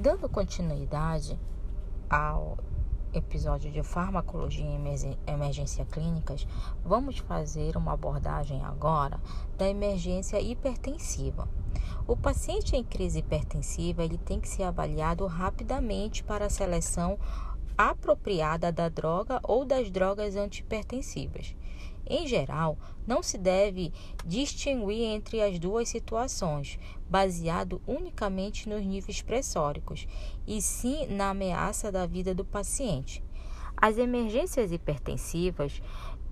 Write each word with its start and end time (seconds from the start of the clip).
Dando 0.00 0.28
continuidade 0.28 1.36
ao 2.08 2.56
episódio 3.12 3.68
de 3.72 3.82
farmacologia 3.82 4.64
e 4.64 5.18
emergência 5.28 5.84
clínicas, 5.84 6.46
vamos 6.84 7.18
fazer 7.18 7.76
uma 7.76 7.94
abordagem 7.94 8.62
agora 8.62 9.20
da 9.56 9.68
emergência 9.68 10.40
hipertensiva. 10.40 11.48
O 12.06 12.16
paciente 12.16 12.76
em 12.76 12.84
crise 12.84 13.18
hipertensiva 13.18 14.04
ele 14.04 14.18
tem 14.18 14.38
que 14.38 14.48
ser 14.48 14.62
avaliado 14.62 15.26
rapidamente 15.26 16.22
para 16.22 16.46
a 16.46 16.50
seleção 16.50 17.18
apropriada 17.76 18.70
da 18.70 18.88
droga 18.88 19.40
ou 19.42 19.64
das 19.64 19.90
drogas 19.90 20.36
antihipertensivas. 20.36 21.56
Em 22.08 22.26
geral, 22.26 22.78
não 23.06 23.22
se 23.22 23.36
deve 23.36 23.92
distinguir 24.24 25.02
entre 25.02 25.42
as 25.42 25.58
duas 25.58 25.90
situações, 25.90 26.78
baseado 27.08 27.82
unicamente 27.86 28.66
nos 28.66 28.84
níveis 28.84 29.20
pressóricos, 29.20 30.08
e 30.46 30.62
sim 30.62 31.06
na 31.08 31.30
ameaça 31.30 31.92
da 31.92 32.06
vida 32.06 32.34
do 32.34 32.46
paciente. 32.46 33.22
As 33.76 33.98
emergências 33.98 34.72
hipertensivas 34.72 35.82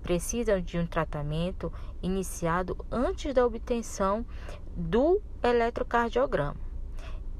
precisam 0.01 0.59
de 0.59 0.79
um 0.79 0.87
tratamento 0.87 1.71
iniciado 2.01 2.77
antes 2.91 3.33
da 3.33 3.45
obtenção 3.45 4.25
do 4.75 5.21
eletrocardiograma. 5.43 6.55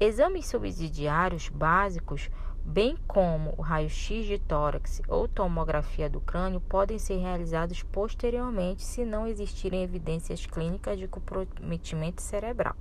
Exames 0.00 0.46
subsidiários 0.46 1.48
básicos 1.48 2.30
bem 2.68 2.98
como 3.06 3.54
o 3.56 3.62
raio-x 3.62 4.26
de 4.26 4.38
tórax 4.38 5.00
ou 5.08 5.26
tomografia 5.26 6.08
do 6.08 6.20
crânio, 6.20 6.60
podem 6.60 6.98
ser 6.98 7.16
realizados 7.16 7.82
posteriormente 7.82 8.84
se 8.84 9.06
não 9.06 9.26
existirem 9.26 9.82
evidências 9.82 10.44
clínicas 10.44 10.98
de 10.98 11.08
comprometimento 11.08 12.20
cerebral. 12.20 12.76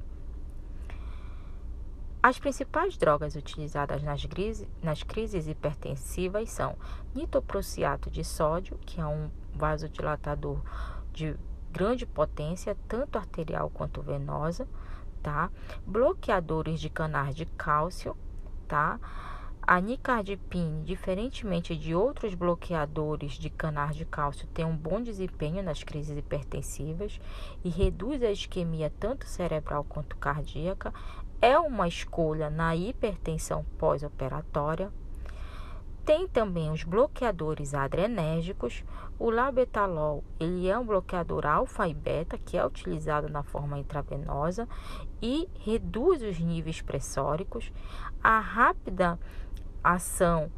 As 2.22 2.38
principais 2.38 2.98
drogas 2.98 3.36
utilizadas 3.36 4.04
nas, 4.04 4.26
crises, 4.26 4.68
nas 4.84 5.04
crises 5.04 5.48
hipertensivas 5.48 6.50
são 6.50 6.76
nitroprusiato 7.16 8.12
de 8.12 8.26
sódio, 8.26 8.78
que 8.80 9.00
é 9.00 9.06
um 9.06 9.30
vasodilatador 9.54 10.62
de 11.14 11.34
grande 11.72 12.06
potência, 12.06 12.76
tanto 12.90 13.18
arterial 13.18 13.70
quanto 13.70 14.02
venosa, 14.02 14.68
tá? 15.24 15.50
Bloqueadores 15.86 16.82
de 16.82 16.90
canais 16.90 17.34
de 17.34 17.46
cálcio, 17.46 18.18
tá? 18.68 19.00
A 19.70 19.82
nicardipine, 19.82 20.86
diferentemente 20.86 21.76
de 21.76 21.94
outros 21.94 22.34
bloqueadores 22.34 23.34
de 23.34 23.50
canais 23.50 23.98
de 23.98 24.06
cálcio, 24.06 24.48
tem 24.54 24.64
um 24.64 24.78
bom 24.78 25.02
desempenho 25.02 25.62
nas 25.62 25.84
crises 25.84 26.18
hipertensivas 26.18 27.20
e 27.66 27.70
reduz 27.70 28.24
a 28.24 28.32
isquemia 28.32 28.90
tanto 28.98 29.28
cerebral 29.28 29.84
quanto 29.84 30.16
cardíaca. 30.16 30.94
É 31.42 31.60
uma 31.60 31.86
escolha 31.86 32.50
na 32.50 32.78
hipertensão 32.78 33.66
pós-operatória. 33.78 34.90
Tem 36.06 36.26
também 36.30 36.72
os 36.72 36.86
bloqueadores 36.86 37.74
adrenérgicos. 37.74 38.86
O 39.20 39.30
labetalol, 39.30 40.24
ele 40.40 40.70
é 40.70 40.80
um 40.80 40.86
bloqueador 40.86 41.46
alfa 41.46 41.86
e 41.90 41.94
beta 41.94 42.38
que 42.38 42.58
é 42.58 42.66
utilizado 42.66 43.28
na 43.28 43.44
forma 43.44 43.78
intravenosa 43.78 44.66
e 45.22 45.50
reduz 45.60 46.22
os 46.22 46.40
níveis 46.40 46.82
pressóricos. 46.82 47.70
A 48.24 48.40
rápida 48.40 49.20
ação 49.94 50.52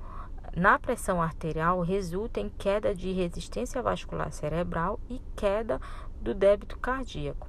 na 0.55 0.79
pressão 0.79 1.21
arterial 1.21 1.81
resulta 1.81 2.39
em 2.39 2.49
queda 2.49 2.93
de 2.93 3.11
resistência 3.11 3.81
vascular 3.81 4.31
cerebral 4.31 4.99
e 5.09 5.21
queda 5.35 5.79
do 6.19 6.33
débito 6.33 6.77
cardíaco. 6.77 7.47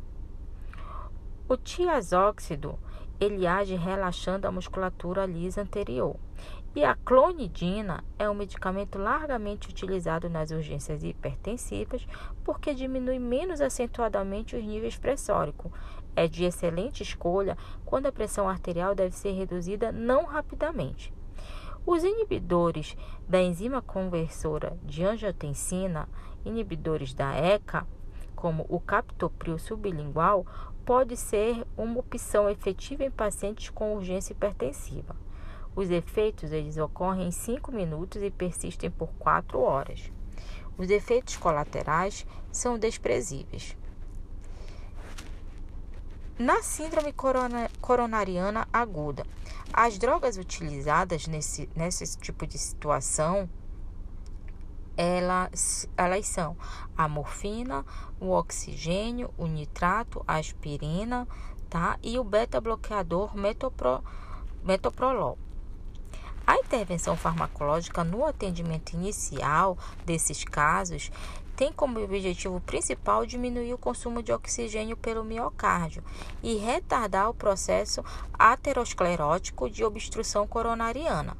O 1.48 1.56
tiazóxido 1.56 2.78
ele 3.18 3.46
age 3.46 3.74
relaxando 3.74 4.46
a 4.46 4.52
musculatura 4.52 5.26
lisa 5.26 5.60
anterior. 5.60 6.16
E 6.74 6.84
a 6.84 6.94
clonidina 6.94 8.04
é 8.18 8.30
um 8.30 8.34
medicamento 8.34 8.98
largamente 8.98 9.68
utilizado 9.68 10.30
nas 10.30 10.50
urgências 10.50 11.02
hipertensivas 11.02 12.06
porque 12.44 12.72
diminui 12.72 13.18
menos 13.18 13.60
acentuadamente 13.60 14.54
os 14.54 14.64
níveis 14.64 14.96
pressóricos. 14.96 15.72
É 16.14 16.28
de 16.28 16.44
excelente 16.44 17.02
escolha 17.02 17.58
quando 17.84 18.06
a 18.06 18.12
pressão 18.12 18.48
arterial 18.48 18.94
deve 18.94 19.14
ser 19.14 19.32
reduzida 19.32 19.90
não 19.90 20.24
rapidamente. 20.24 21.12
Os 21.86 22.04
inibidores 22.04 22.96
da 23.26 23.40
enzima 23.40 23.80
conversora 23.80 24.78
de 24.84 25.02
angiotensina, 25.02 26.08
inibidores 26.44 27.14
da 27.14 27.34
ECA, 27.34 27.86
como 28.36 28.66
o 28.68 28.78
captopril 28.78 29.58
sublingual, 29.58 30.46
pode 30.84 31.16
ser 31.16 31.66
uma 31.76 31.98
opção 31.98 32.48
efetiva 32.50 33.04
em 33.04 33.10
pacientes 33.10 33.70
com 33.70 33.94
urgência 33.94 34.32
hipertensiva. 34.32 35.16
Os 35.74 35.90
efeitos 35.90 36.52
eles 36.52 36.76
ocorrem 36.76 37.28
em 37.28 37.30
5 37.30 37.72
minutos 37.72 38.22
e 38.22 38.30
persistem 38.30 38.90
por 38.90 39.08
4 39.18 39.58
horas. 39.60 40.12
Os 40.76 40.90
efeitos 40.90 41.36
colaterais 41.36 42.26
são 42.52 42.78
desprezíveis. 42.78 43.76
Na 46.40 46.62
síndrome 46.62 47.12
coronariana 47.82 48.66
aguda, 48.72 49.26
as 49.74 49.98
drogas 49.98 50.38
utilizadas 50.38 51.26
nesse, 51.26 51.68
nesse 51.76 52.18
tipo 52.18 52.46
de 52.46 52.56
situação, 52.56 53.46
elas, 54.96 55.86
elas 55.98 56.26
são 56.26 56.56
a 56.96 57.06
morfina, 57.06 57.84
o 58.18 58.30
oxigênio, 58.30 59.30
o 59.36 59.46
nitrato, 59.46 60.24
a 60.26 60.36
aspirina, 60.36 61.28
tá? 61.68 61.98
E 62.02 62.18
o 62.18 62.24
beta-bloqueador 62.24 63.36
metopro, 63.36 64.02
metoprolol. 64.64 65.36
A 66.46 66.56
intervenção 66.56 67.18
farmacológica 67.18 68.02
no 68.02 68.24
atendimento 68.24 68.94
inicial 68.94 69.76
desses 70.06 70.42
casos 70.42 71.12
tem 71.60 71.70
como 71.70 72.02
objetivo 72.02 72.58
principal 72.62 73.26
diminuir 73.26 73.74
o 73.74 73.78
consumo 73.78 74.22
de 74.22 74.32
oxigênio 74.32 74.96
pelo 74.96 75.22
miocárdio 75.22 76.02
e 76.42 76.56
retardar 76.56 77.28
o 77.28 77.34
processo 77.34 78.02
aterosclerótico 78.32 79.68
de 79.68 79.84
obstrução 79.84 80.46
coronariana. 80.46 81.36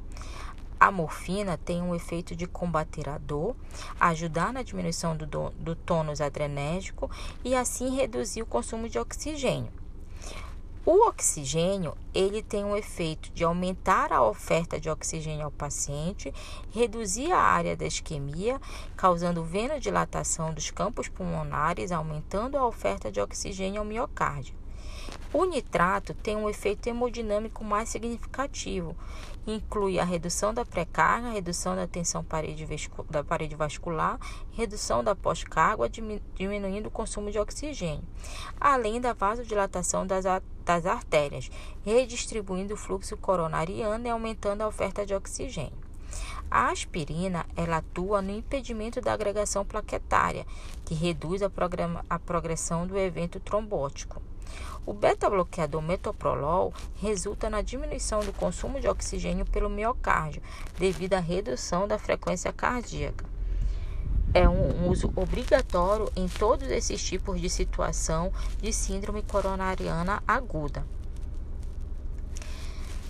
A 0.79 0.91
morfina 0.91 1.57
tem 1.57 1.81
um 1.81 1.95
efeito 1.95 2.35
de 2.35 2.45
combater 2.45 3.09
a 3.09 3.17
dor, 3.17 3.55
ajudar 3.99 4.53
na 4.53 4.61
diminuição 4.61 5.17
do, 5.17 5.25
do 5.25 5.75
tônus 5.75 6.21
adrenérgico 6.21 7.09
e 7.43 7.55
assim 7.55 7.95
reduzir 7.95 8.43
o 8.43 8.45
consumo 8.45 8.87
de 8.87 8.99
oxigênio. 8.99 9.80
O 10.83 11.07
oxigênio, 11.07 11.95
ele 12.11 12.41
tem 12.41 12.65
um 12.65 12.75
efeito 12.75 13.31
de 13.33 13.43
aumentar 13.43 14.11
a 14.11 14.23
oferta 14.23 14.79
de 14.79 14.89
oxigênio 14.89 15.45
ao 15.45 15.51
paciente, 15.51 16.33
reduzir 16.71 17.31
a 17.31 17.37
área 17.37 17.77
da 17.77 17.85
isquemia, 17.85 18.59
causando 18.97 19.43
venodilatação 19.43 20.51
dos 20.51 20.71
campos 20.71 21.07
pulmonares, 21.07 21.91
aumentando 21.91 22.57
a 22.57 22.65
oferta 22.65 23.11
de 23.11 23.21
oxigênio 23.21 23.79
ao 23.79 23.85
miocárdio. 23.85 24.60
O 25.33 25.45
nitrato 25.45 26.13
tem 26.13 26.35
um 26.35 26.49
efeito 26.49 26.87
hemodinâmico 26.87 27.63
mais 27.63 27.87
significativo. 27.87 28.95
Inclui 29.47 29.97
a 29.97 30.03
redução 30.03 30.53
da 30.53 30.65
pré-carga, 30.65 31.29
redução 31.29 31.75
da 31.75 31.87
tensão 31.87 32.23
parede 32.23 32.67
da 33.09 33.23
parede 33.23 33.55
vascular, 33.55 34.19
redução 34.51 35.03
da 35.03 35.15
pós-carga, 35.15 35.89
diminuindo 35.89 36.87
o 36.87 36.91
consumo 36.91 37.31
de 37.31 37.39
oxigênio, 37.39 38.03
além 38.59 38.99
da 38.99 39.13
vasodilatação 39.13 40.05
das, 40.05 40.25
artérias, 40.85 41.49
redistribuindo 41.85 42.73
o 42.73 42.77
fluxo 42.77 43.15
coronariano 43.15 44.05
e 44.05 44.09
aumentando 44.09 44.61
a 44.61 44.67
oferta 44.67 45.05
de 45.05 45.15
oxigênio. 45.15 45.91
A 46.51 46.69
aspirina 46.69 47.45
ela 47.55 47.77
atua 47.77 48.21
no 48.21 48.31
impedimento 48.31 48.99
da 48.99 49.13
agregação 49.13 49.63
plaquetária, 49.63 50.45
que 50.83 50.93
reduz 50.93 51.41
a, 51.41 51.49
a 52.09 52.19
progressão 52.19 52.85
do 52.85 52.97
evento 52.97 53.39
trombótico. 53.39 54.21
O 54.85 54.93
beta-bloqueador 54.93 55.81
metoprolol 55.81 56.73
resulta 56.99 57.49
na 57.49 57.61
diminuição 57.61 58.21
do 58.21 58.33
consumo 58.33 58.79
de 58.79 58.87
oxigênio 58.87 59.45
pelo 59.45 59.69
miocárdio, 59.69 60.41
devido 60.77 61.13
à 61.13 61.19
redução 61.19 61.87
da 61.87 61.99
frequência 61.99 62.51
cardíaca. 62.51 63.25
É 64.33 64.47
um 64.47 64.89
uso 64.89 65.11
obrigatório 65.15 66.09
em 66.15 66.27
todos 66.27 66.69
esses 66.69 67.03
tipos 67.03 67.39
de 67.39 67.49
situação 67.49 68.31
de 68.61 68.71
síndrome 68.71 69.21
coronariana 69.21 70.23
aguda. 70.27 70.85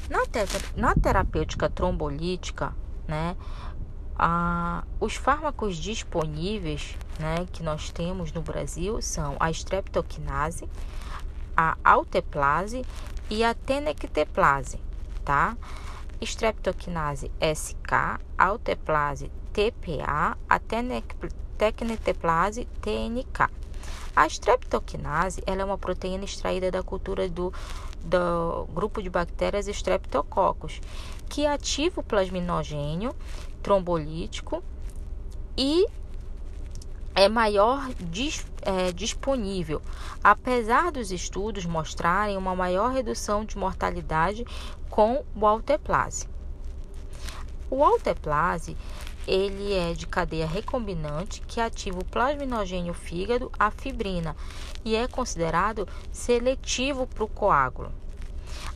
Na, 0.09 0.25
te 0.25 0.39
na 0.75 0.94
terapêutica 0.95 1.69
trombolítica, 1.69 2.75
né, 3.07 3.37
a, 4.17 4.83
os 4.99 5.15
fármacos 5.15 5.77
disponíveis 5.77 6.97
né, 7.19 7.45
que 7.51 7.63
nós 7.63 7.91
temos 7.91 8.31
no 8.31 8.41
Brasil 8.41 9.01
são 9.01 9.35
a 9.39 9.49
streptokinase, 9.51 10.67
a 11.61 11.77
alteplase 11.83 12.83
e 13.29 13.43
a 13.43 13.53
tenecteplase, 13.53 14.79
tá? 15.23 15.55
Streptokinase 16.21 17.31
SK, 17.39 18.19
alteplase 18.37 19.31
TPA, 19.53 20.37
a 20.49 20.59
tenecteplase 21.57 22.67
TNK. 22.81 23.49
A 24.15 24.27
streptokinase 24.27 25.41
ela 25.45 25.61
é 25.61 25.65
uma 25.65 25.77
proteína 25.77 26.25
extraída 26.25 26.69
da 26.71 26.83
cultura 26.83 27.29
do, 27.29 27.53
do 28.03 28.67
grupo 28.73 29.01
de 29.01 29.09
bactérias 29.09 29.67
Streptococcus, 29.67 30.81
que 31.29 31.45
ativa 31.45 32.01
o 32.01 32.03
plasminogênio 32.03 33.15
trombolítico 33.63 34.63
e 35.57 35.85
é 37.15 37.27
maior 37.27 37.89
dis, 37.99 38.45
é, 38.61 38.91
disponível, 38.91 39.81
apesar 40.23 40.91
dos 40.91 41.11
estudos 41.11 41.65
mostrarem 41.65 42.37
uma 42.37 42.55
maior 42.55 42.91
redução 42.91 43.43
de 43.43 43.57
mortalidade 43.57 44.45
com 44.89 45.23
o 45.35 45.45
alteplase. 45.45 46.27
O 47.69 47.83
alteplase 47.83 48.75
ele 49.27 49.73
é 49.73 49.93
de 49.93 50.07
cadeia 50.07 50.47
recombinante 50.47 51.41
que 51.41 51.61
ativa 51.61 51.99
o 51.99 52.05
plasminogênio 52.05 52.93
fígado, 52.93 53.51
a 53.57 53.69
fibrina, 53.69 54.35
e 54.83 54.95
é 54.95 55.07
considerado 55.07 55.87
seletivo 56.11 57.05
para 57.05 57.23
o 57.23 57.27
coágulo. 57.27 57.91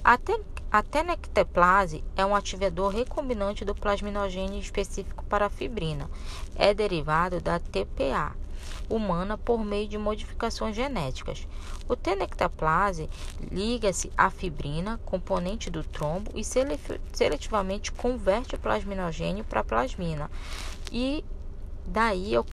A, 0.03 0.17
te, 0.17 0.39
a 0.77 0.83
tenecteplase 0.83 2.03
é 2.17 2.25
um 2.25 2.35
ativador 2.35 2.93
recombinante 2.93 3.63
do 3.63 3.73
plasminogênio 3.73 4.59
específico 4.59 5.23
para 5.23 5.45
a 5.45 5.49
fibrina. 5.49 6.09
É 6.53 6.73
derivado 6.73 7.39
da 7.39 7.59
TPA 7.59 8.35
humana 8.89 9.37
por 9.37 9.63
meio 9.63 9.87
de 9.87 9.97
modificações 9.97 10.75
genéticas. 10.75 11.47
O 11.87 11.95
tenectaplase 11.95 13.09
liga-se 13.49 14.11
à 14.17 14.29
fibrina, 14.29 14.99
componente 15.05 15.69
do 15.69 15.81
trombo, 15.81 16.29
e 16.35 16.43
seletivamente 16.43 17.93
converte 17.93 18.55
o 18.55 18.59
plasminogênio 18.59 19.45
para 19.45 19.63
plasmina. 19.63 20.29
E 20.91 21.23
daí 21.87 22.33
eu 22.33 22.45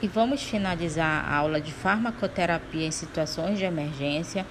e 0.00 0.06
vamos 0.06 0.42
finalizar 0.42 1.24
a 1.28 1.36
aula 1.36 1.60
de 1.60 1.72
farmacoterapia 1.72 2.86
em 2.86 2.90
situações 2.92 3.58
de 3.58 3.64
emergência 3.64 4.46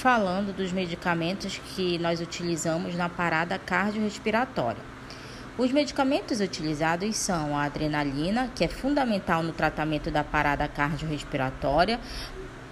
falando 0.00 0.56
dos 0.56 0.72
medicamentos 0.72 1.60
que 1.74 1.98
nós 1.98 2.22
utilizamos 2.22 2.94
na 2.94 3.10
parada 3.10 3.58
cardiorrespiratória. 3.58 4.82
Os 5.58 5.70
medicamentos 5.72 6.40
utilizados 6.40 7.14
são 7.16 7.54
a 7.54 7.64
adrenalina, 7.64 8.50
que 8.54 8.64
é 8.64 8.68
fundamental 8.68 9.42
no 9.42 9.52
tratamento 9.52 10.10
da 10.10 10.24
parada 10.24 10.66
cardiorrespiratória, 10.66 12.00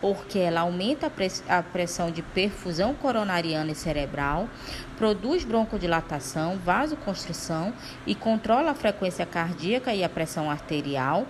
porque 0.01 0.39
ela 0.39 0.63
aumenta 0.63 1.13
a 1.51 1.63
pressão 1.63 2.11
de 2.11 2.23
perfusão 2.23 2.95
coronariana 2.95 3.73
e 3.73 3.75
cerebral, 3.75 4.49
produz 4.97 5.45
broncodilatação, 5.45 6.57
vasoconstrição 6.57 7.75
e 8.07 8.15
controla 8.15 8.71
a 8.71 8.75
frequência 8.75 9.27
cardíaca 9.27 9.93
e 9.93 10.03
a 10.03 10.09
pressão 10.09 10.51
arterial. 10.51 11.27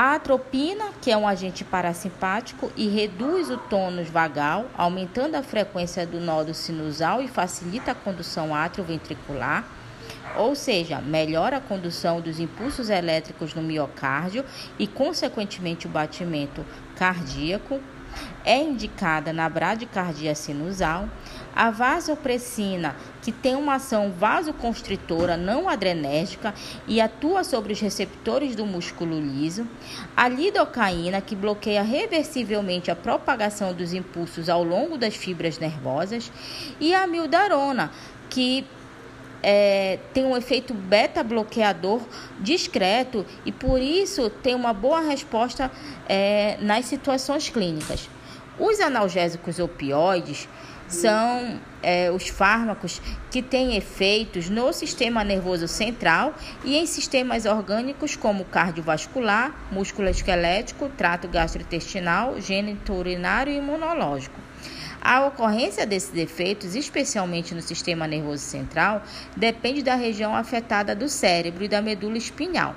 A 0.00 0.14
atropina, 0.14 0.92
que 1.02 1.10
é 1.10 1.16
um 1.16 1.26
agente 1.26 1.64
parasimpático 1.64 2.70
e 2.76 2.86
reduz 2.86 3.50
o 3.50 3.56
tônus 3.56 4.08
vagal, 4.08 4.66
aumentando 4.76 5.34
a 5.34 5.42
frequência 5.42 6.06
do 6.06 6.20
nódo 6.20 6.54
sinusal 6.54 7.20
e 7.20 7.26
facilita 7.26 7.90
a 7.90 7.94
condução 7.96 8.54
atrioventricular 8.54 9.64
ou 10.36 10.54
seja, 10.54 11.00
melhora 11.00 11.56
a 11.56 11.60
condução 11.60 12.20
dos 12.20 12.38
impulsos 12.38 12.90
elétricos 12.90 13.54
no 13.54 13.62
miocárdio 13.62 14.44
e, 14.78 14.86
consequentemente, 14.86 15.88
o 15.88 15.90
batimento 15.90 16.64
cardíaco. 16.94 17.80
É 18.44 18.56
indicada 18.56 19.32
na 19.32 19.48
bradicardia 19.48 20.34
sinusal. 20.34 21.08
A 21.54 21.70
vasopressina, 21.70 22.94
que 23.20 23.32
tem 23.32 23.56
uma 23.56 23.74
ação 23.74 24.10
vasoconstritora 24.10 25.36
não 25.36 25.68
adrenérgica 25.68 26.54
e 26.86 27.00
atua 27.00 27.42
sobre 27.42 27.72
os 27.72 27.80
receptores 27.80 28.54
do 28.54 28.64
músculo 28.64 29.20
liso. 29.20 29.66
A 30.16 30.28
lidocaína, 30.28 31.20
que 31.20 31.34
bloqueia 31.34 31.82
reversivelmente 31.82 32.90
a 32.90 32.96
propagação 32.96 33.72
dos 33.72 33.92
impulsos 33.92 34.48
ao 34.48 34.62
longo 34.62 34.96
das 34.96 35.16
fibras 35.16 35.58
nervosas. 35.58 36.30
E 36.80 36.94
a 36.94 37.06
mildarona, 37.06 37.90
que 38.30 38.64
é, 39.42 39.98
tem 40.12 40.24
um 40.24 40.36
efeito 40.36 40.74
beta-bloqueador 40.74 42.00
discreto 42.40 43.24
e 43.44 43.52
por 43.52 43.80
isso 43.80 44.30
tem 44.30 44.54
uma 44.54 44.72
boa 44.72 45.00
resposta 45.00 45.70
é, 46.08 46.56
nas 46.60 46.86
situações 46.86 47.48
clínicas. 47.48 48.08
Os 48.58 48.80
analgésicos 48.80 49.58
opioides 49.60 50.48
são 50.88 51.60
é, 51.82 52.10
os 52.10 52.28
fármacos 52.28 53.00
que 53.30 53.42
têm 53.42 53.76
efeitos 53.76 54.48
no 54.48 54.72
sistema 54.72 55.22
nervoso 55.22 55.68
central 55.68 56.34
e 56.64 56.76
em 56.76 56.86
sistemas 56.86 57.44
orgânicos 57.44 58.16
como 58.16 58.44
cardiovascular, 58.46 59.54
músculo 59.70 60.08
esquelético, 60.08 60.88
trato 60.96 61.28
gastrointestinal, 61.28 62.40
gênito 62.40 62.92
urinário 62.94 63.52
e 63.52 63.58
imunológico. 63.58 64.40
A 65.00 65.24
ocorrência 65.26 65.86
desses 65.86 66.14
efeitos, 66.16 66.74
especialmente 66.74 67.54
no 67.54 67.62
sistema 67.62 68.06
nervoso 68.06 68.42
central, 68.42 69.02
depende 69.36 69.82
da 69.82 69.94
região 69.94 70.34
afetada 70.34 70.94
do 70.94 71.08
cérebro 71.08 71.62
e 71.62 71.68
da 71.68 71.80
medula 71.80 72.18
espinhal. 72.18 72.74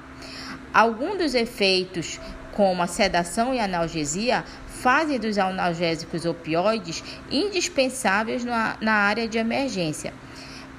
Alguns 0.71 1.17
dos 1.17 1.33
efeitos, 1.33 2.19
como 2.53 2.83
a 2.83 2.87
sedação 2.87 3.53
e 3.53 3.59
analgesia, 3.59 4.45
fazem 4.81 5.19
dos 5.19 5.37
analgésicos 5.37 6.25
opioides 6.25 7.03
indispensáveis 7.29 8.43
na, 8.43 8.77
na 8.81 8.93
área 8.93 9.27
de 9.27 9.37
emergência. 9.37 10.13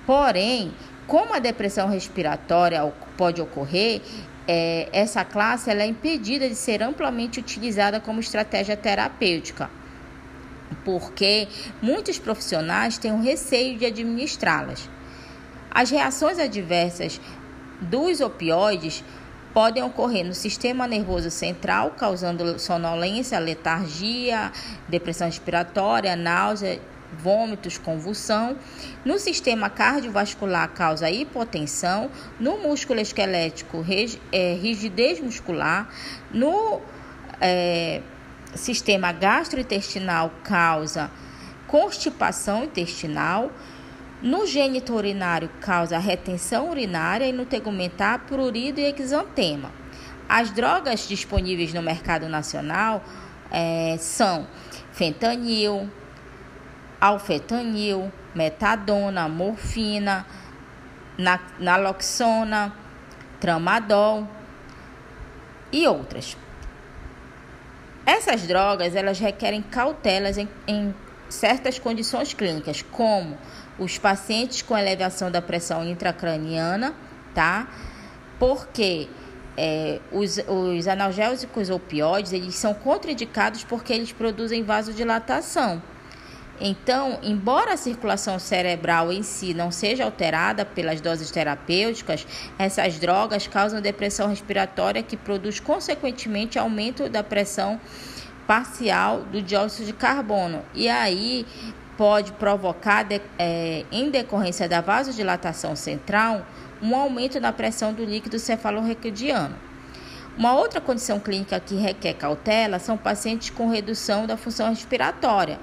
Porém, 0.07 0.73
como 1.07 1.35
a 1.35 1.39
depressão 1.39 1.89
respiratória 1.89 2.93
pode 3.17 3.41
ocorrer, 3.41 4.01
é, 4.47 4.89
essa 4.93 5.25
classe 5.25 5.71
é 5.71 5.87
impedida 5.87 6.49
de 6.49 6.57
ser 6.57 6.83
amplamente 6.83 7.39
utilizada 7.39 8.01
como 8.01 8.21
estratégia 8.21 8.77
terapêutica 8.77 9.71
porque 10.85 11.49
muitos 11.81 12.19
profissionais 12.19 12.99
têm 12.99 13.13
um 13.13 13.23
receio 13.23 13.79
de 13.79 13.87
administrá-las. 13.87 14.89
As 15.71 15.91
reações 15.91 16.39
adversas 16.39 17.21
dos 17.81 18.21
opioides 18.21 19.03
podem 19.53 19.83
ocorrer 19.83 20.25
no 20.25 20.35
sistema 20.35 20.87
nervoso 20.87 21.31
central, 21.31 21.91
causando 21.93 22.59
sonolência, 22.59 23.39
letargia, 23.39 24.51
depressão 24.89 25.27
respiratória, 25.27 26.17
náusea, 26.17 26.81
vômitos, 27.19 27.79
convulsão. 27.79 28.57
No 29.05 29.19
sistema 29.19 29.69
cardiovascular, 29.69 30.69
causa 30.71 31.11
hipotensão. 31.11 32.11
No 32.41 32.59
músculo 32.59 33.01
esquelético, 33.01 33.85
é, 34.33 34.55
rigidez 34.55 35.21
muscular. 35.21 35.89
No 36.31 36.81
é, 37.41 38.01
sistema 38.55 39.13
gastrointestinal 39.13 40.33
causa 40.43 41.11
constipação 41.73 42.65
intestinal, 42.65 43.51
no 44.23 44.47
gênito 44.47 44.95
urinário 44.95 45.51
causa 45.61 45.99
retenção 45.99 46.71
urinária 46.71 47.27
e 47.27 47.33
no 47.33 47.45
tegumentar 47.45 48.21
prurido 48.21 48.79
e 48.79 48.95
exantema. 48.97 49.71
As 50.29 50.51
drogas 50.51 51.09
disponíveis 51.09 51.75
no 51.75 51.83
mercado 51.83 52.29
nacional 52.29 53.03
é, 53.51 53.97
são 53.99 54.47
fentanil, 54.93 55.91
alfetanil, 57.01 58.13
metadona, 58.33 59.29
morfina, 59.29 60.25
naloxona, 61.59 62.73
tramadol 63.41 64.27
e 65.73 65.87
outras. 65.87 66.37
Essas 68.07 68.47
drogas 68.47 68.95
elas 68.95 69.19
requerem 69.19 69.63
cautelas 69.63 70.39
em, 70.39 70.49
em 70.67 70.95
certas 71.29 71.79
condições 71.79 72.33
clínicas, 72.35 72.83
como 72.83 73.37
os 73.79 73.99
pacientes 73.99 74.63
com 74.63 74.77
elevação 74.77 75.31
da 75.31 75.41
pressão 75.41 75.85
intracraniana, 75.89 76.95
tá? 77.35 77.69
Porque 78.39 79.09
é, 79.57 80.01
os, 80.11 80.39
os 80.49 80.89
analgésicos 80.89 81.71
opioides 81.71 82.33
eles 82.33 82.55
são 82.55 82.75
contraindicados 82.75 83.65
porque 83.65 83.93
eles 83.93 84.13
produzem 84.13 84.63
vasodilatação. 84.63 85.83
Então, 86.61 87.19
embora 87.23 87.73
a 87.73 87.77
circulação 87.77 88.39
cerebral 88.39 89.11
em 89.11 89.23
si 89.23 89.53
não 89.53 89.73
seja 89.73 90.05
alterada 90.05 90.65
pelas 90.65 91.01
doses 91.01 91.31
terapêuticas, 91.31 92.27
essas 92.59 93.01
drogas 93.01 93.49
causam 93.49 93.81
depressão 93.81 94.29
respiratória 94.29 95.03
que 95.03 95.17
produz 95.17 95.59
consequentemente 95.59 96.59
aumento 96.59 97.09
da 97.09 97.25
pressão 97.25 97.81
parcial 98.47 99.23
do 99.23 99.43
dióxido 99.43 99.87
de 99.87 99.93
carbono. 99.93 100.63
E 100.75 100.89
aí 100.89 101.47
pode 102.03 102.33
provocar, 102.33 103.05
de, 103.05 103.21
é, 103.39 103.85
em 103.93 104.11
decorrência 104.11 104.69
da 104.69 104.81
vasodilatação 104.81 105.77
central, 105.77 106.45
um 106.83 106.97
aumento 106.97 107.39
na 107.39 107.53
pressão 107.53 107.93
do 107.93 108.05
líquido 108.05 108.41
cefalorraquidiano. 108.41 109.55
Uma 110.37 110.53
outra 110.53 110.81
condição 110.81 111.21
clínica 111.21 111.61
que 111.61 111.77
requer 111.77 112.15
cautela 112.15 112.81
são 112.81 112.97
pacientes 112.97 113.51
com 113.51 113.69
redução 113.69 114.27
da 114.27 114.37
função 114.37 114.71
respiratória 114.71 115.61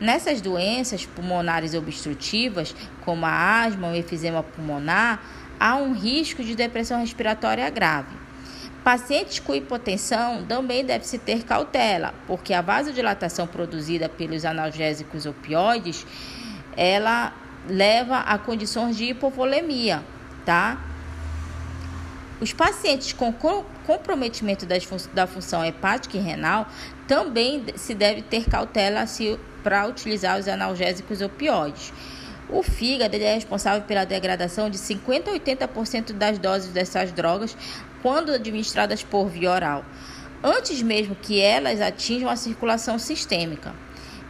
Nessas 0.00 0.40
doenças 0.40 1.04
pulmonares 1.04 1.74
obstrutivas, 1.74 2.74
como 3.04 3.26
a 3.26 3.62
asma 3.62 3.88
ou 3.88 3.94
efizema 3.94 4.42
pulmonar, 4.42 5.22
há 5.60 5.76
um 5.76 5.92
risco 5.92 6.42
de 6.42 6.56
depressão 6.56 6.98
respiratória 6.98 7.70
grave. 7.70 8.21
Pacientes 8.84 9.38
com 9.38 9.54
hipotensão 9.54 10.44
também 10.44 10.84
deve-se 10.84 11.16
ter 11.16 11.44
cautela, 11.44 12.12
porque 12.26 12.52
a 12.52 12.60
vasodilatação 12.60 13.46
produzida 13.46 14.08
pelos 14.08 14.44
analgésicos 14.44 15.24
opioides, 15.24 16.04
ela 16.76 17.32
leva 17.68 18.18
a 18.18 18.36
condições 18.38 18.96
de 18.96 19.04
hipovolemia, 19.04 20.02
tá? 20.44 20.78
Os 22.40 22.52
pacientes 22.52 23.12
com 23.12 23.32
comprometimento 23.86 24.66
da 25.14 25.28
função 25.28 25.64
hepática 25.64 26.16
e 26.16 26.20
renal 26.20 26.66
também 27.06 27.64
se 27.76 27.94
deve 27.94 28.20
ter 28.20 28.46
cautela 28.46 29.04
para 29.62 29.86
utilizar 29.86 30.40
os 30.40 30.48
analgésicos 30.48 31.20
opioides. 31.20 31.92
O 32.50 32.64
fígado 32.64 33.14
é 33.14 33.34
responsável 33.34 33.82
pela 33.82 34.04
degradação 34.04 34.68
de 34.68 34.76
50 34.76 35.30
a 35.30 35.34
80% 35.34 36.12
das 36.14 36.36
doses 36.36 36.72
dessas 36.72 37.12
drogas 37.12 37.56
quando 38.02 38.32
administradas 38.32 39.02
por 39.02 39.28
via 39.28 39.52
oral, 39.52 39.84
antes 40.42 40.82
mesmo 40.82 41.14
que 41.14 41.40
elas 41.40 41.80
atinjam 41.80 42.28
a 42.28 42.36
circulação 42.36 42.98
sistêmica. 42.98 43.72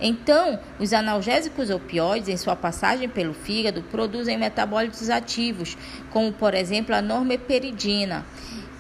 Então, 0.01 0.59
os 0.79 0.93
analgésicos 0.93 1.71
opioides, 1.71 2.29
em 2.29 2.37
sua 2.37 2.57
passagem 2.57 3.09
pelo 3.09 3.33
fígado, 3.33 3.83
produzem 3.85 4.37
metabólitos 4.37 5.09
ativos, 5.09 5.77
como 6.11 6.33
por 6.33 6.55
exemplo 6.55 6.95
a 6.95 7.01
normeperidina, 7.01 8.27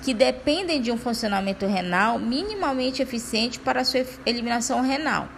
que 0.02 0.12
dependem 0.12 0.80
de 0.80 0.90
um 0.90 0.98
funcionamento 0.98 1.64
renal 1.64 2.18
minimamente 2.18 3.00
eficiente 3.02 3.60
para 3.60 3.84
sua 3.84 4.04
eliminação 4.26 4.80
renal. 4.82 5.28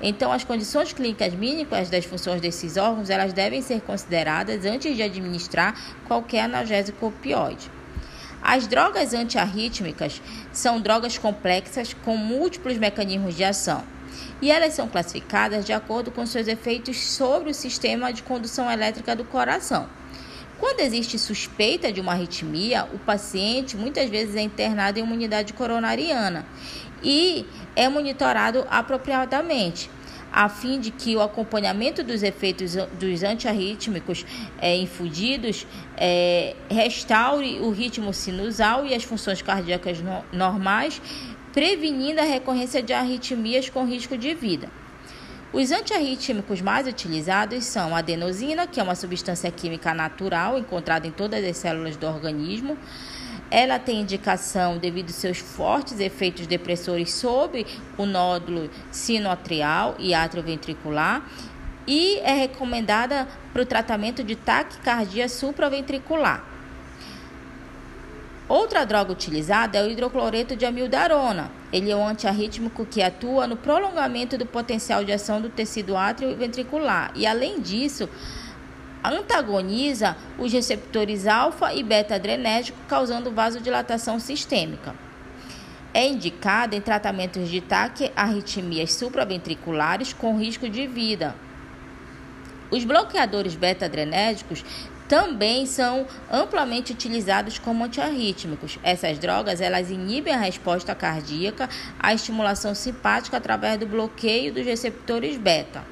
Então, 0.00 0.32
as 0.32 0.44
condições 0.44 0.92
clínicas 0.92 1.34
mínimas 1.34 1.90
das 1.90 2.04
funções 2.04 2.40
desses 2.40 2.76
órgãos, 2.76 3.10
elas 3.10 3.32
devem 3.32 3.60
ser 3.60 3.82
consideradas 3.82 4.64
antes 4.64 4.96
de 4.96 5.02
administrar 5.02 5.74
qualquer 6.06 6.44
analgésico 6.44 7.08
opioide. 7.08 7.77
As 8.42 8.66
drogas 8.66 9.12
antiarrítmicas 9.12 10.22
são 10.52 10.80
drogas 10.80 11.18
complexas 11.18 11.94
com 12.04 12.16
múltiplos 12.16 12.78
mecanismos 12.78 13.36
de 13.36 13.44
ação 13.44 13.84
e 14.40 14.50
elas 14.50 14.74
são 14.74 14.88
classificadas 14.88 15.64
de 15.64 15.72
acordo 15.72 16.10
com 16.10 16.24
seus 16.24 16.48
efeitos 16.48 16.96
sobre 16.98 17.50
o 17.50 17.54
sistema 17.54 18.12
de 18.12 18.22
condução 18.22 18.70
elétrica 18.70 19.14
do 19.14 19.24
coração. 19.24 19.88
Quando 20.58 20.80
existe 20.80 21.18
suspeita 21.18 21.92
de 21.92 22.00
uma 22.00 22.12
arritmia, 22.12 22.88
o 22.92 22.98
paciente 22.98 23.76
muitas 23.76 24.10
vezes 24.10 24.34
é 24.34 24.40
internado 24.40 24.98
em 24.98 25.02
uma 25.02 25.14
unidade 25.14 25.52
coronariana 25.52 26.44
e 27.02 27.46
é 27.76 27.88
monitorado 27.88 28.66
apropriadamente, 28.68 29.88
a 30.32 30.48
fim 30.48 30.78
de 30.80 30.90
que 30.90 31.16
o 31.16 31.20
acompanhamento 31.20 32.02
dos 32.02 32.22
efeitos 32.22 32.76
dos 32.98 33.22
antiarrítmicos 33.22 34.24
é, 34.60 34.76
infundidos 34.76 35.66
é, 35.96 36.54
restaure 36.70 37.60
o 37.60 37.70
ritmo 37.70 38.12
sinusal 38.12 38.86
e 38.86 38.94
as 38.94 39.04
funções 39.04 39.42
cardíacas 39.42 40.00
no, 40.00 40.24
normais 40.32 41.00
prevenindo 41.52 42.20
a 42.20 42.24
recorrência 42.24 42.82
de 42.82 42.92
arritmias 42.92 43.68
com 43.68 43.84
risco 43.84 44.16
de 44.16 44.34
vida. 44.34 44.68
Os 45.50 45.72
antiarrítmicos 45.72 46.60
mais 46.60 46.86
utilizados 46.86 47.64
são 47.64 47.96
a 47.96 48.00
adenosina, 48.00 48.66
que 48.66 48.78
é 48.78 48.82
uma 48.82 48.94
substância 48.94 49.50
química 49.50 49.94
natural 49.94 50.58
encontrada 50.58 51.06
em 51.06 51.10
todas 51.10 51.42
as 51.42 51.56
células 51.56 51.96
do 51.96 52.06
organismo. 52.06 52.76
Ela 53.50 53.78
tem 53.78 54.00
indicação 54.00 54.78
devido 54.78 55.06
aos 55.06 55.16
seus 55.16 55.38
fortes 55.38 56.00
efeitos 56.00 56.46
depressores 56.46 57.12
sobre 57.12 57.66
o 57.96 58.04
nódulo 58.04 58.70
sinoatrial 58.90 59.94
e 59.98 60.12
atrioventricular 60.12 61.22
e 61.86 62.18
é 62.18 62.34
recomendada 62.34 63.26
para 63.52 63.62
o 63.62 63.66
tratamento 63.66 64.22
de 64.22 64.36
taquicardia 64.36 65.28
supraventricular. 65.28 66.44
Outra 68.46 68.84
droga 68.84 69.12
utilizada 69.12 69.78
é 69.78 69.82
o 69.82 69.90
hidrocloreto 69.90 70.56
de 70.56 70.64
amildarona. 70.64 71.50
Ele 71.70 71.90
é 71.90 71.96
um 71.96 72.06
antiarrítmico 72.06 72.86
que 72.86 73.02
atua 73.02 73.46
no 73.46 73.56
prolongamento 73.56 74.38
do 74.38 74.46
potencial 74.46 75.04
de 75.04 75.12
ação 75.12 75.40
do 75.40 75.50
tecido 75.50 75.96
átrio 75.96 76.34
ventricular 76.34 77.10
e, 77.14 77.26
além 77.26 77.60
disso, 77.60 78.08
antagoniza 79.02 80.16
os 80.38 80.52
receptores 80.52 81.26
alfa 81.26 81.72
e 81.74 81.82
beta 81.82 82.14
adrenérgico, 82.14 82.78
causando 82.88 83.30
vasodilatação 83.30 84.18
sistêmica. 84.18 84.94
É 85.94 86.06
indicado 86.06 86.76
em 86.76 86.80
tratamentos 86.80 87.48
de 87.48 87.60
taquiarritmias 87.60 88.92
supraventriculares 88.92 90.12
com 90.12 90.38
risco 90.38 90.68
de 90.68 90.86
vida. 90.86 91.34
Os 92.70 92.84
bloqueadores 92.84 93.54
beta-adrenérgicos 93.54 94.62
também 95.08 95.64
são 95.64 96.06
amplamente 96.30 96.92
utilizados 96.92 97.58
como 97.58 97.82
antiarrítmicos. 97.82 98.78
Essas 98.82 99.18
drogas 99.18 99.60
elas 99.60 99.90
inibem 99.90 100.34
a 100.34 100.38
resposta 100.38 100.94
cardíaca 100.94 101.68
à 101.98 102.12
estimulação 102.12 102.74
simpática 102.74 103.38
através 103.38 103.78
do 103.78 103.86
bloqueio 103.86 104.52
dos 104.52 104.66
receptores 104.66 105.38
beta. 105.38 105.82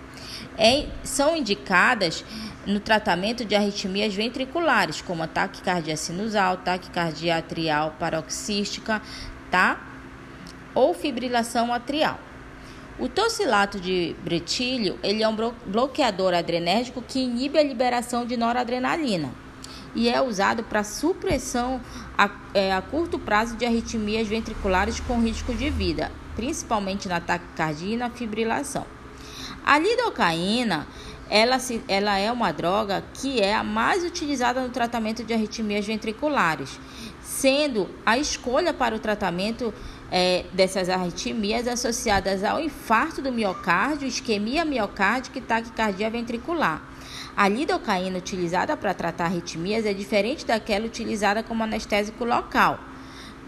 É, 0.58 0.86
são 1.02 1.34
indicadas 1.34 2.24
no 2.66 2.80
tratamento 2.80 3.44
de 3.44 3.54
arritmias 3.54 4.14
ventriculares, 4.14 5.00
como 5.00 5.22
a 5.22 5.28
taquicardia 5.28 5.96
sinusal, 5.96 6.56
taquicardia 6.58 7.36
atrial 7.36 7.94
paroxística, 7.98 9.00
tá? 9.50 9.80
Ou 10.74 10.92
fibrilação 10.92 11.72
atrial. 11.72 12.18
O 12.98 13.08
tocilato 13.08 13.78
de 13.78 14.16
bretílio 14.24 14.98
ele 15.02 15.22
é 15.22 15.28
um 15.28 15.36
bloqueador 15.66 16.34
adrenérgico 16.34 17.02
que 17.02 17.20
inibe 17.20 17.58
a 17.58 17.62
liberação 17.62 18.24
de 18.24 18.36
noradrenalina 18.36 19.30
e 19.94 20.08
é 20.08 20.20
usado 20.20 20.62
para 20.62 20.82
supressão 20.82 21.80
a, 22.16 22.30
é, 22.52 22.72
a, 22.72 22.82
curto 22.82 23.18
prazo 23.18 23.56
de 23.56 23.64
arritmias 23.64 24.26
ventriculares 24.26 25.00
com 25.00 25.20
risco 25.20 25.54
de 25.54 25.70
vida, 25.70 26.10
principalmente 26.34 27.08
na 27.08 27.20
taquicardia 27.20 27.94
e 27.94 27.96
na 27.96 28.10
fibrilação. 28.10 28.86
A 29.64 29.78
lidocaína 29.78 30.86
ela, 31.28 31.58
se, 31.58 31.82
ela 31.88 32.18
é 32.18 32.30
uma 32.30 32.52
droga 32.52 33.02
que 33.14 33.40
é 33.40 33.54
a 33.54 33.64
mais 33.64 34.04
utilizada 34.04 34.60
no 34.62 34.68
tratamento 34.68 35.24
de 35.24 35.32
arritmias 35.32 35.86
ventriculares, 35.86 36.78
sendo 37.22 37.88
a 38.04 38.16
escolha 38.16 38.72
para 38.72 38.94
o 38.94 38.98
tratamento 38.98 39.72
é, 40.10 40.44
dessas 40.52 40.88
arritmias 40.88 41.66
associadas 41.66 42.44
ao 42.44 42.60
infarto 42.60 43.20
do 43.20 43.32
miocárdio, 43.32 44.06
isquemia 44.06 44.64
miocárdica 44.64 45.38
e 45.38 45.42
taquicardia 45.42 46.08
ventricular. 46.08 46.82
A 47.36 47.48
lidocaína 47.48 48.18
utilizada 48.18 48.76
para 48.76 48.94
tratar 48.94 49.26
arritmias 49.26 49.84
é 49.84 49.92
diferente 49.92 50.46
daquela 50.46 50.86
utilizada 50.86 51.42
como 51.42 51.62
anestésico 51.62 52.24
local. 52.24 52.78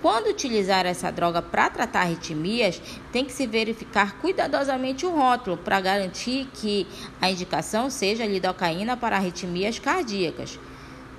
Quando 0.00 0.28
utilizar 0.28 0.87
essa 0.87 1.11
droga 1.11 1.43
para 1.43 1.69
tratar 1.69 2.02
arritmias, 2.02 2.81
tem 3.11 3.25
que 3.25 3.33
se 3.33 3.49
verificar 3.49 4.17
cuidadosamente 4.19 5.05
o 5.05 5.11
rótulo 5.11 5.57
para 5.57 5.81
garantir 5.81 6.49
que 6.55 6.87
a 7.21 7.28
indicação 7.28 7.90
seja 7.90 8.25
lidocaína 8.25 8.97
para 8.97 9.17
arritmias 9.17 9.81
cardíacas. 9.81 10.59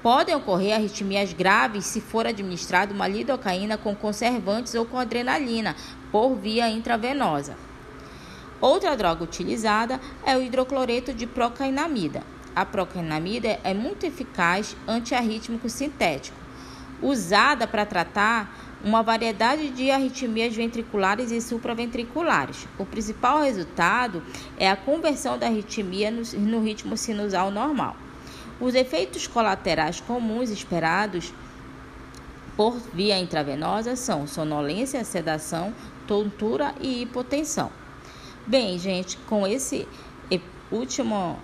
Podem 0.01 0.33
ocorrer 0.33 0.75
arritmias 0.75 1.33
graves 1.33 1.85
se 1.85 1.99
for 1.99 2.25
administrada 2.25 2.93
uma 2.93 3.05
lidocaína 3.05 3.77
com 3.77 3.93
conservantes 3.93 4.73
ou 4.73 4.85
com 4.85 4.97
adrenalina 4.97 5.75
por 6.09 6.35
via 6.35 6.69
intravenosa. 6.69 7.57
Outra 8.61 8.95
droga 8.95 9.25
utilizada 9.25 9.99
é 10.25 10.37
o 10.37 10.41
hidrocloreto 10.41 11.13
de 11.13 11.27
procainamida. 11.27 12.23
A 12.55 12.65
procainamida 12.65 13.59
é 13.61 13.73
muito 13.73 14.05
eficaz 14.05 14.75
antiarrítmico 14.87 15.69
sintético, 15.69 16.37
usada 17.01 17.67
para 17.67 17.85
tratar 17.85 18.68
uma 18.83 19.03
variedade 19.03 19.69
de 19.69 19.91
arritmias 19.91 20.55
ventriculares 20.55 21.31
e 21.31 21.41
supraventriculares. 21.41 22.67
O 22.77 22.85
principal 22.85 23.41
resultado 23.41 24.23
é 24.57 24.69
a 24.69 24.75
conversão 24.75 25.37
da 25.37 25.47
arritmia 25.47 26.11
no, 26.11 26.61
ritmo 26.61 26.95
sinusal 26.95 27.51
normal. 27.51 27.95
Os 28.59 28.75
efeitos 28.75 29.27
colaterais 29.27 29.99
comuns 29.99 30.49
esperados 30.49 31.33
por 32.55 32.77
via 32.93 33.17
intravenosa 33.17 33.95
são 33.95 34.27
sonolência, 34.27 35.03
sedação, 35.03 35.73
tontura 36.07 36.73
e 36.81 37.03
hipotensão. 37.03 37.71
Bem, 38.45 38.77
gente, 38.79 39.17
com 39.27 39.45
esse 39.45 39.87
último 40.71 41.39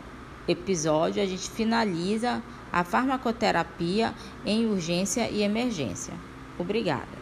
episódio 0.47 1.21
a 1.21 1.25
gente 1.25 1.49
finaliza 1.49 2.41
a 2.71 2.83
farmacoterapia 2.83 4.13
em 4.45 4.65
urgência 4.65 5.29
e 5.29 5.41
emergência. 5.41 6.13
Obrigada. 6.59 7.14